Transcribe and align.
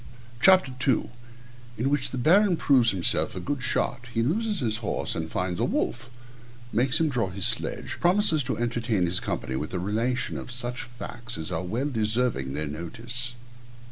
CHAPTER 0.41 0.71
II 0.71 1.11
_In 1.77 1.85
which 1.85 2.09
the 2.09 2.17
Baron 2.17 2.57
proves 2.57 2.89
himself 2.89 3.35
a 3.35 3.39
good 3.39 3.61
shot 3.61 4.07
He 4.11 4.23
loses 4.23 4.59
his 4.59 4.77
horse, 4.77 5.13
and 5.13 5.29
finds 5.29 5.59
a 5.59 5.63
wolf 5.63 6.09
Makes 6.73 6.99
him 6.99 7.07
draw 7.07 7.29
his 7.29 7.45
sledge 7.45 7.99
Promises 7.99 8.41
to 8.45 8.57
entertain 8.57 9.05
his 9.05 9.19
company 9.19 9.55
with 9.55 9.75
a 9.75 9.79
relation 9.79 10.37
of 10.39 10.49
such 10.49 10.81
facts 10.81 11.37
as 11.37 11.51
are 11.51 11.61
well 11.61 11.87
deserving 11.89 12.53
their 12.53 12.65
notice. 12.65 13.35